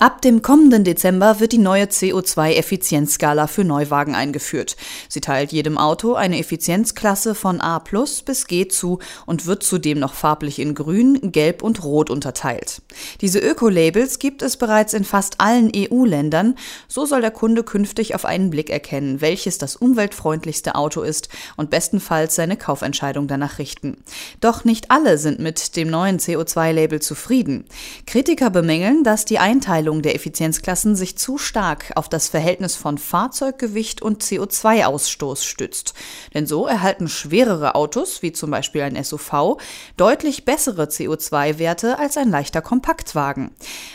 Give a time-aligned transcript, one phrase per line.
[0.00, 4.76] Ab dem kommenden Dezember wird die neue CO2-Effizienzskala für Neuwagen eingeführt.
[5.08, 9.98] Sie teilt jedem Auto eine Effizienzklasse von A plus bis G zu und wird zudem
[9.98, 12.80] noch farblich in Grün, Gelb und Rot unterteilt.
[13.20, 16.54] Diese Öko-Labels gibt es bereits in fast allen EU-Ländern.
[16.86, 21.70] So soll der Kunde künftig auf einen Blick erkennen, welches das umweltfreundlichste Auto ist und
[21.70, 23.96] bestenfalls seine Kaufentscheidung danach richten.
[24.40, 27.64] Doch nicht alle sind mit dem neuen CO2-Label zufrieden.
[28.06, 32.98] Kritiker bemängeln, dass die Einteilung Aufteilung der Effizienzklassen sich zu stark auf das Verhältnis von
[32.98, 35.94] Fahrzeuggewicht und CO2-Ausstoß stützt.
[36.34, 39.56] Denn so erhalten schwerere Autos, wie zum Beispiel ein SUV,
[39.96, 43.50] deutlich bessere CO2-Werte als ein leichter Kompaktwagen.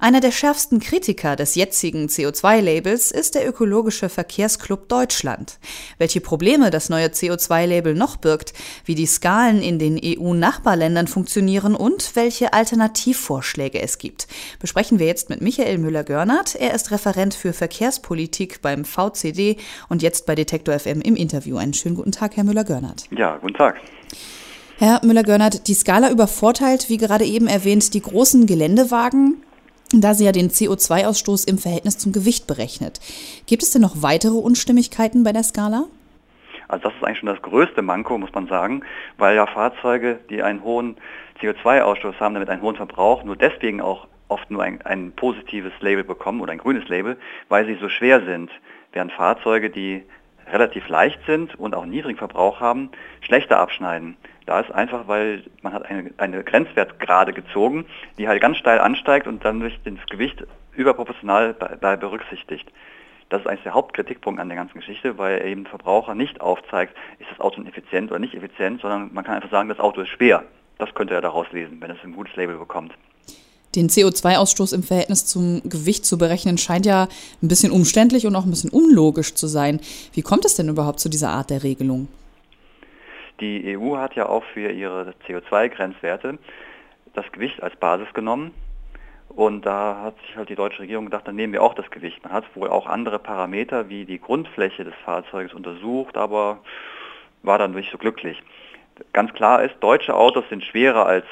[0.00, 5.60] Einer der schärfsten Kritiker des jetzigen CO2-Labels ist der Ökologische Verkehrsclub Deutschland.
[5.98, 12.16] Welche Probleme das neue CO2-Label noch birgt, wie die Skalen in den EU-Nachbarländern funktionieren und
[12.16, 14.26] welche Alternativvorschläge es gibt,
[14.58, 16.54] besprechen wir jetzt mit Michael Michael Müller-Görnert.
[16.54, 19.56] Er ist Referent für Verkehrspolitik beim VCD
[19.88, 21.56] und jetzt bei Detektor FM im Interview.
[21.58, 23.04] Einen schönen guten Tag, Herr Müller-Görnert.
[23.10, 23.76] Ja, guten Tag.
[24.78, 29.42] Herr Müller-Görnert, die Skala übervorteilt, wie gerade eben erwähnt, die großen Geländewagen,
[29.92, 33.00] da sie ja den CO2-Ausstoß im Verhältnis zum Gewicht berechnet.
[33.46, 35.84] Gibt es denn noch weitere Unstimmigkeiten bei der Skala?
[36.68, 38.82] Also das ist eigentlich schon das größte Manko, muss man sagen,
[39.18, 40.96] weil ja Fahrzeuge, die einen hohen
[41.40, 46.04] CO2-Ausstoß haben, damit einen hohen Verbrauch, nur deswegen auch oft nur ein, ein positives Label
[46.04, 47.16] bekommen oder ein grünes Label,
[47.48, 48.50] weil sie so schwer sind,
[48.92, 50.04] während Fahrzeuge, die
[50.50, 54.16] relativ leicht sind und auch niedrigen Verbrauch haben, schlechter abschneiden.
[54.46, 57.84] Da ist einfach, weil man hat eine, eine Grenzwertgrade gezogen,
[58.16, 62.70] die halt ganz steil ansteigt und dann durch das Gewicht überproportional bei, bei berücksichtigt.
[63.28, 67.28] Das ist eigentlich der Hauptkritikpunkt an der ganzen Geschichte, weil eben Verbraucher nicht aufzeigt, ist
[67.28, 70.44] das Auto effizient oder nicht effizient, sondern man kann einfach sagen, das Auto ist schwer.
[70.78, 72.92] Das könnte er daraus lesen, wenn es ein gutes Label bekommt.
[73.76, 77.08] Den CO2-Ausstoß im Verhältnis zum Gewicht zu berechnen, scheint ja
[77.42, 79.80] ein bisschen umständlich und auch ein bisschen unlogisch zu sein.
[80.14, 82.08] Wie kommt es denn überhaupt zu dieser Art der Regelung?
[83.40, 86.38] Die EU hat ja auch für ihre CO2-Grenzwerte
[87.12, 88.52] das Gewicht als Basis genommen.
[89.28, 92.22] Und da hat sich halt die deutsche Regierung gedacht, dann nehmen wir auch das Gewicht.
[92.24, 96.60] Man hat wohl auch andere Parameter wie die Grundfläche des Fahrzeuges untersucht, aber
[97.42, 98.42] war dann nicht so glücklich.
[99.12, 101.26] Ganz klar ist, deutsche Autos sind schwerer als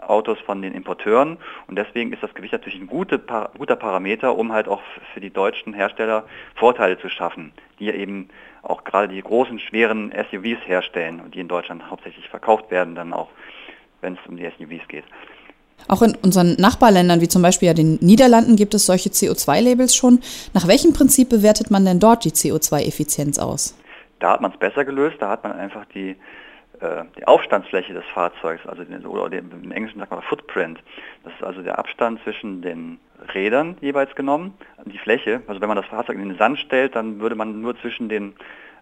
[0.00, 3.18] Autos von den Importeuren und deswegen ist das Gewicht natürlich ein gute,
[3.56, 4.80] guter Parameter, um halt auch
[5.12, 6.24] für die deutschen Hersteller
[6.54, 8.28] Vorteile zu schaffen, die eben
[8.62, 13.12] auch gerade die großen, schweren SUVs herstellen und die in Deutschland hauptsächlich verkauft werden, dann
[13.12, 13.28] auch,
[14.00, 15.04] wenn es um die SUVs geht.
[15.88, 20.20] Auch in unseren Nachbarländern, wie zum Beispiel ja den Niederlanden, gibt es solche CO2-Labels schon.
[20.52, 23.76] Nach welchem Prinzip bewertet man denn dort die CO2-Effizienz aus?
[24.18, 25.16] Da hat man es besser gelöst.
[25.20, 26.16] Da hat man einfach die
[26.80, 30.78] äh, die Aufstandsfläche des Fahrzeugs, also den, oder den, im Englischen sagt man Footprint.
[31.24, 32.98] Das ist also der Abstand zwischen den
[33.34, 34.54] Rädern jeweils genommen,
[34.86, 35.42] die Fläche.
[35.46, 38.34] Also wenn man das Fahrzeug in den Sand stellt, dann würde man nur zwischen den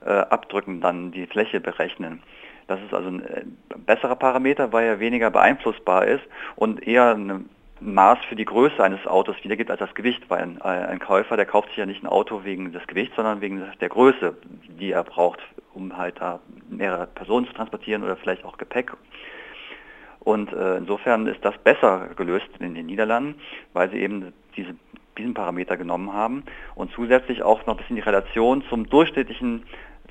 [0.04, 2.22] äh, Abdrücken dann die Fläche berechnen.
[2.68, 3.44] Das ist also ein äh,
[3.78, 7.48] besserer Parameter, weil er weniger beeinflussbar ist und eher ein
[7.80, 11.46] Maß für die Größe eines Autos wiedergibt als das Gewicht, weil ein, ein Käufer, der
[11.46, 14.36] kauft sich ja nicht ein Auto wegen des Gewichts, sondern wegen der Größe,
[14.68, 15.40] die er braucht
[15.78, 18.92] um halt da mehrere Personen zu transportieren oder vielleicht auch Gepäck.
[20.20, 23.36] Und äh, insofern ist das besser gelöst in den Niederlanden,
[23.72, 24.74] weil sie eben diese,
[25.16, 26.42] diesen Parameter genommen haben
[26.74, 29.62] und zusätzlich auch noch ein bisschen die Relation zum durchschnittlichen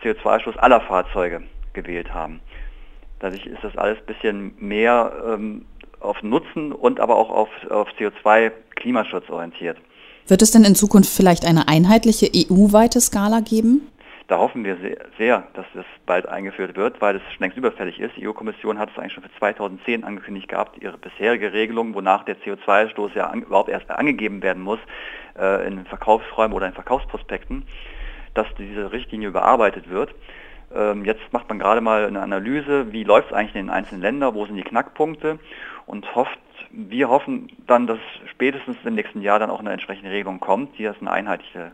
[0.01, 2.39] CO2-Ausstoß aller Fahrzeuge gewählt haben.
[3.19, 5.66] Dadurch ist das alles ein bisschen mehr ähm,
[6.00, 9.77] auf Nutzen und aber auch auf, auf CO2-Klimaschutz orientiert.
[10.27, 13.88] Wird es denn in Zukunft vielleicht eine einheitliche EU-weite Skala geben?
[14.27, 14.77] Da hoffen wir
[15.17, 18.17] sehr, dass das bald eingeführt wird, weil es schon längst überfällig ist.
[18.17, 22.35] Die EU-Kommission hat es eigentlich schon für 2010 angekündigt gehabt, ihre bisherige Regelung, wonach der
[22.38, 24.79] CO2-Stoß ja an, überhaupt erst angegeben werden muss
[25.39, 27.63] äh, in Verkaufsräumen oder in Verkaufsprospekten,
[28.33, 30.13] dass diese Richtlinie überarbeitet wird.
[30.75, 34.01] Ähm, jetzt macht man gerade mal eine Analyse, wie läuft es eigentlich in den einzelnen
[34.01, 35.39] Ländern, wo sind die Knackpunkte
[35.85, 36.38] und hofft,
[36.71, 40.83] wir hoffen dann, dass spätestens im nächsten Jahr dann auch eine entsprechende Regelung kommt, die
[40.83, 41.71] das eine einheitliche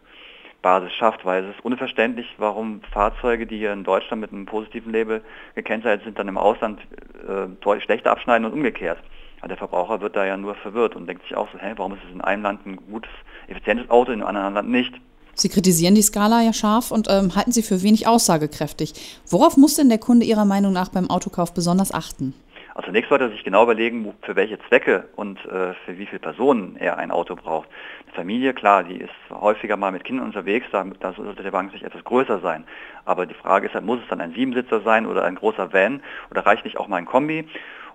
[0.64, 4.92] Basis schafft, weil es ist unverständlich, warum Fahrzeuge, die hier in Deutschland mit einem positiven
[4.92, 5.22] Label
[5.54, 8.98] gekennzeichnet sind, dann im Ausland äh, deutlich schlechter abschneiden und umgekehrt.
[9.42, 11.94] Also der Verbraucher wird da ja nur verwirrt und denkt sich auch so, hä, warum
[11.94, 13.12] ist es in einem Land ein gutes,
[13.48, 14.94] effizientes Auto, in einem anderen Land nicht?
[15.36, 18.94] Sie kritisieren die Skala ja scharf und ähm, halten sie für wenig aussagekräftig.
[19.30, 22.34] Worauf muss denn der Kunde Ihrer Meinung nach beim Autokauf besonders achten?
[22.76, 26.20] Also zunächst sollte er sich genau überlegen, für welche Zwecke und äh, für wie viele
[26.20, 27.70] Personen er ein Auto braucht.
[28.06, 31.70] Eine Familie, klar, die ist häufiger mal mit Kindern unterwegs, da, da sollte der Wagen
[31.70, 32.66] sich etwas größer sein.
[33.06, 36.02] Aber die Frage ist halt, muss es dann ein Siebensitzer sein oder ein großer Van
[36.32, 37.48] oder reicht nicht auch mal ein Kombi?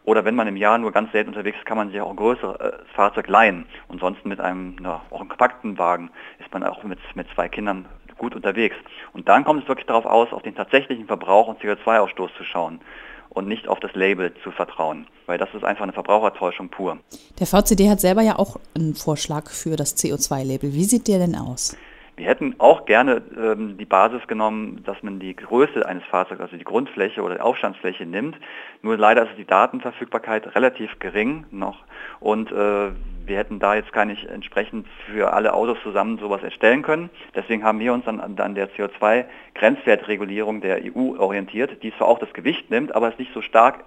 [0.05, 2.17] Oder wenn man im Jahr nur ganz selten unterwegs ist, kann man sich auch ein
[2.17, 3.67] größeres äh, Fahrzeug leihen.
[3.89, 7.49] Und sonst mit einem, na, auch einem kompakten Wagen ist man auch mit, mit zwei
[7.49, 7.85] Kindern
[8.17, 8.77] gut unterwegs.
[9.13, 12.81] Und dann kommt es wirklich darauf aus, auf den tatsächlichen Verbrauch und CO2-Ausstoß zu schauen
[13.31, 16.99] und nicht auf das Label zu vertrauen, weil das ist einfach eine Verbrauchertäuschung pur.
[17.39, 20.73] Der VCD hat selber ja auch einen Vorschlag für das CO2-Label.
[20.73, 21.77] Wie sieht der denn aus?
[22.19, 26.57] Wir hätten auch gerne ähm, die Basis genommen, dass man die Größe eines Fahrzeugs, also
[26.57, 28.37] die Grundfläche oder die Aufstandsfläche nimmt.
[28.83, 31.85] Nur leider ist die Datenverfügbarkeit relativ gering noch
[32.19, 32.91] und äh,
[33.25, 37.09] wir hätten da jetzt gar nicht entsprechend für alle Autos zusammen sowas erstellen können.
[37.37, 42.33] Deswegen haben wir uns dann an der CO2-Grenzwertregulierung der EU orientiert, die zwar auch das
[42.33, 43.85] Gewicht nimmt, aber es nicht so stark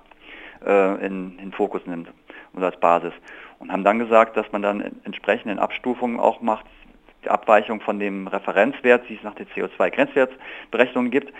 [0.65, 2.07] äh, in den Fokus nimmt
[2.53, 3.13] und als Basis.
[3.59, 6.65] Und haben dann gesagt, dass man dann entsprechende Abstufungen auch macht,
[7.23, 11.33] die Abweichung von dem Referenzwert, die es nach der CO2-Grenzwertberechnung gibt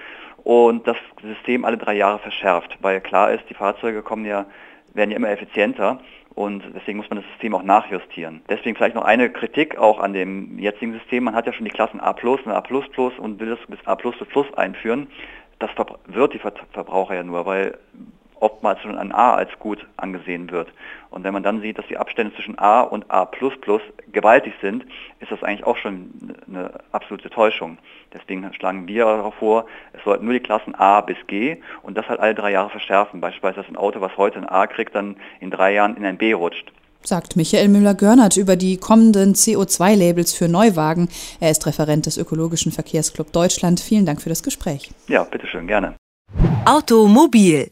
[0.43, 4.45] und das System alle drei Jahre verschärft, weil klar ist, die Fahrzeuge kommen ja,
[4.93, 5.99] werden ja immer effizienter
[6.33, 8.41] und deswegen muss man das System auch nachjustieren.
[8.49, 11.25] Deswegen vielleicht noch eine Kritik auch an dem jetzigen System.
[11.25, 12.63] Man hat ja schon die Klassen A und A
[13.19, 13.97] und will das bis A
[14.57, 15.07] einführen.
[15.59, 15.69] Das
[16.07, 17.77] wird die Verbraucher ja nur, weil
[18.41, 20.69] oftmals schon ein A als gut angesehen wird.
[21.09, 23.29] Und wenn man dann sieht, dass die Abstände zwischen A und A
[24.11, 24.85] gewaltig sind,
[25.19, 27.77] ist das eigentlich auch schon eine absolute Täuschung.
[28.13, 32.07] Deswegen schlagen wir darauf vor, es sollten nur die Klassen A bis G und das
[32.07, 33.21] halt alle drei Jahre verschärfen.
[33.21, 36.17] Beispielsweise, dass ein Auto, was heute ein A kriegt, dann in drei Jahren in ein
[36.17, 36.71] B rutscht
[37.03, 41.09] sagt Michael Müller-Görnert über die kommenden CO2-Labels für Neuwagen.
[41.39, 43.79] Er ist Referent des Ökologischen Verkehrsclub Deutschland.
[43.79, 44.91] Vielen Dank für das Gespräch.
[45.07, 45.95] Ja, bitteschön, gerne.
[46.65, 47.71] Automobil